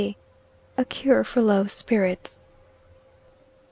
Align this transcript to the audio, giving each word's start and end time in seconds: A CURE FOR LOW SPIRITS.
A 0.79 0.83
CURE 0.85 1.23
FOR 1.23 1.41
LOW 1.41 1.67
SPIRITS. 1.67 2.43